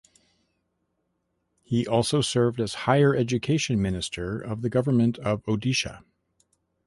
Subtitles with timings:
[1.61, 6.01] He also served as Higher Education Minister of the Government of Odisha.